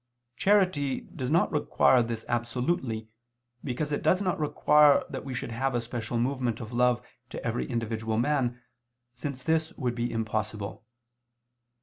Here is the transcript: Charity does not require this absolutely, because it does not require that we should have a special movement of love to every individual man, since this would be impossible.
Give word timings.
Charity 0.35 1.01
does 1.01 1.29
not 1.29 1.51
require 1.51 2.01
this 2.01 2.25
absolutely, 2.27 3.07
because 3.63 3.91
it 3.91 4.01
does 4.01 4.19
not 4.19 4.39
require 4.39 5.03
that 5.11 5.23
we 5.23 5.35
should 5.35 5.51
have 5.51 5.75
a 5.75 5.79
special 5.79 6.17
movement 6.17 6.59
of 6.59 6.73
love 6.73 7.05
to 7.29 7.45
every 7.45 7.69
individual 7.69 8.17
man, 8.17 8.59
since 9.13 9.43
this 9.43 9.71
would 9.73 9.93
be 9.93 10.11
impossible. 10.11 10.83